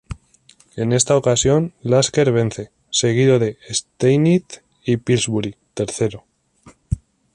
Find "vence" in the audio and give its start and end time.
2.31-2.71